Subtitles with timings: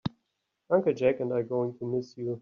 [0.71, 2.39] Uncle Jack and I are going to miss you.